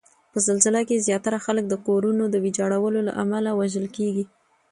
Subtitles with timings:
[0.31, 4.23] په زلزله کې زیاتره خلک د کورونو د ویجاړولو له امله وژل کیږي